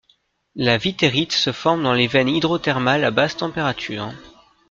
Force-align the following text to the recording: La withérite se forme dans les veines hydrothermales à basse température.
La 0.55 0.77
withérite 0.79 1.31
se 1.31 1.51
forme 1.51 1.83
dans 1.83 1.93
les 1.93 2.07
veines 2.07 2.29
hydrothermales 2.29 3.03
à 3.03 3.11
basse 3.11 3.37
température. 3.37 4.09